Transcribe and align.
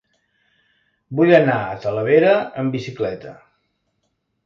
Vull 1.19 1.35
anar 1.41 1.59
a 1.67 1.77
Talavera 1.85 2.35
amb 2.65 2.79
bicicleta. 2.81 3.39